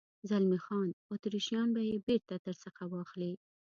زلمی 0.29 0.59
خان: 0.65 0.87
اتریشیان 1.11 1.67
به 1.75 1.81
یې 1.89 1.95
بېرته 2.07 2.35
در 2.45 2.55
څخه 2.63 2.83
واخلي. 2.93 3.33